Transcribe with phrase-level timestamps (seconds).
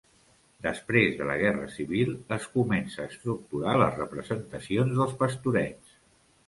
[0.67, 5.97] Després de la Guerra Civil es comença a estructurar les representacions dels Pastorets.